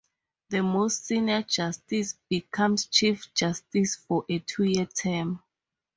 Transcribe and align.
The 0.49 0.63
most 0.63 1.05
senior 1.05 1.43
justice 1.43 2.15
becomes 2.27 2.87
Chief 2.87 3.31
Justice 3.35 3.97
for 3.97 4.25
a 4.27 4.39
two-year 4.39 4.87
term. 4.87 5.43